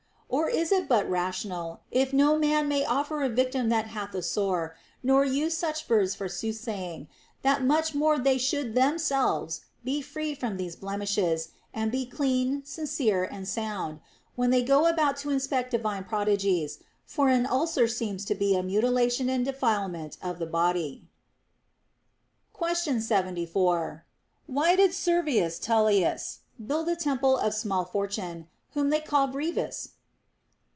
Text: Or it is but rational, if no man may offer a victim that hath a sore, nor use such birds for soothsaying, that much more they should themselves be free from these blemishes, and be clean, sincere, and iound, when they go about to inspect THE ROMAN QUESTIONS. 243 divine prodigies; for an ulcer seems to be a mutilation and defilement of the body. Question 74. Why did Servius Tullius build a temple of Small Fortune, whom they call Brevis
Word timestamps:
Or 0.33 0.49
it 0.49 0.71
is 0.71 0.73
but 0.87 1.09
rational, 1.09 1.81
if 1.91 2.13
no 2.13 2.39
man 2.39 2.69
may 2.69 2.85
offer 2.85 3.21
a 3.21 3.27
victim 3.27 3.67
that 3.67 3.87
hath 3.87 4.15
a 4.15 4.21
sore, 4.21 4.77
nor 5.03 5.25
use 5.25 5.57
such 5.57 5.89
birds 5.89 6.15
for 6.15 6.29
soothsaying, 6.29 7.09
that 7.41 7.65
much 7.65 7.93
more 7.93 8.17
they 8.17 8.37
should 8.37 8.73
themselves 8.73 9.65
be 9.83 10.01
free 10.01 10.33
from 10.33 10.55
these 10.55 10.77
blemishes, 10.77 11.49
and 11.73 11.91
be 11.91 12.05
clean, 12.05 12.63
sincere, 12.63 13.25
and 13.25 13.45
iound, 13.45 13.99
when 14.35 14.51
they 14.51 14.63
go 14.63 14.85
about 14.87 15.17
to 15.17 15.31
inspect 15.31 15.71
THE 15.71 15.79
ROMAN 15.79 16.05
QUESTIONS. 16.05 16.77
243 16.77 16.77
divine 16.77 16.77
prodigies; 16.77 16.83
for 17.05 17.27
an 17.29 17.45
ulcer 17.45 17.87
seems 17.89 18.23
to 18.23 18.33
be 18.33 18.55
a 18.55 18.63
mutilation 18.63 19.27
and 19.27 19.43
defilement 19.43 20.17
of 20.23 20.39
the 20.39 20.45
body. 20.45 21.09
Question 22.53 23.01
74. 23.01 24.05
Why 24.47 24.77
did 24.77 24.93
Servius 24.93 25.59
Tullius 25.59 26.39
build 26.65 26.87
a 26.87 26.95
temple 26.95 27.35
of 27.37 27.53
Small 27.53 27.83
Fortune, 27.83 28.47
whom 28.73 28.91
they 28.91 29.01
call 29.01 29.27
Brevis 29.27 29.89